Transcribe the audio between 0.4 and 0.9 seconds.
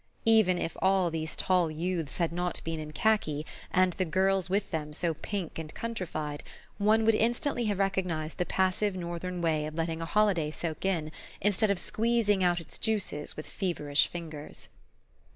if